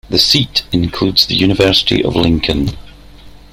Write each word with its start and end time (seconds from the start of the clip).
The 0.09 0.17
seat 0.17 0.63
includes 0.71 1.27
the 1.27 1.35
University 1.35 2.03
of 2.03 2.15
Lincoln. 2.15 2.75